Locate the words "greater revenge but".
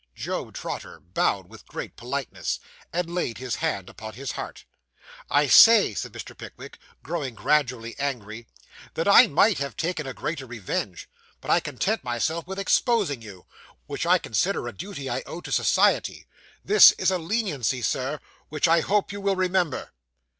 10.15-11.51